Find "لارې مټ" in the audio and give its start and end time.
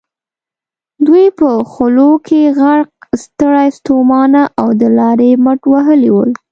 4.97-5.61